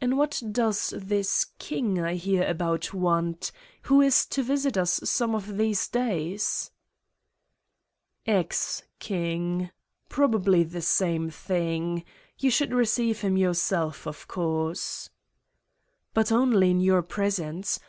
[0.00, 3.58] And what does this 166 Satan's Diary king I hear about want, he
[3.88, 6.70] who is to visit us some of these days?""
[8.38, 9.70] Ex king.
[10.08, 12.04] Probably the same thing.
[12.38, 15.10] You should receive him yourself, of course."
[16.14, 17.80] "But only in your presence.